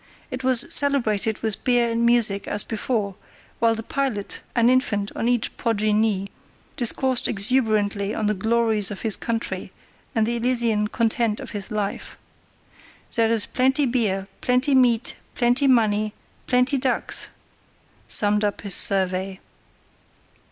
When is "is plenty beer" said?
13.29-14.27